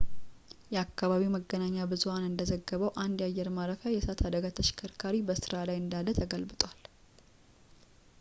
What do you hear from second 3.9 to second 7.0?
የእሳት አደጋ ተሽከርካሪ በስራ ላይ እንዳለ ተገልብጧል